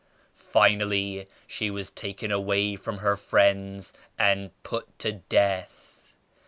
[0.33, 6.15] Finally she was taken away from her friends and put to death.